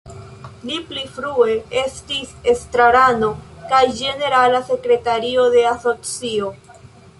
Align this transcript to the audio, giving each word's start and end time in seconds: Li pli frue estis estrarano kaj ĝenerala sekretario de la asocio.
Li 0.69 0.77
pli 0.85 1.03
frue 1.17 1.57
estis 1.81 2.31
estrarano 2.53 3.31
kaj 3.73 3.83
ĝenerala 4.01 4.65
sekretario 4.73 5.49
de 5.57 5.65
la 5.69 5.75
asocio. 5.77 6.53